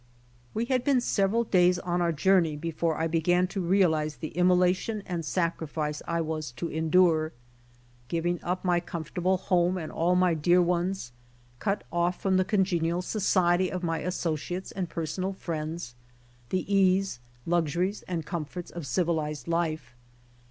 [0.55, 5.03] We had been several days on our journey before I began to realize the immolation
[5.05, 7.33] and sacrifice I was to endure;
[8.07, 11.11] giving up my comfortable home and all my dear ones,
[11.59, 15.93] cut off from the congenial society of my associates and personal friends,
[16.49, 19.93] the ease, luxuries and comforts of civilized life.